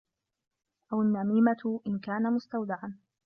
[0.93, 2.97] أَوْ النَّمِيمَةُ إنْ كَانَ مُسْتَوْدَعًا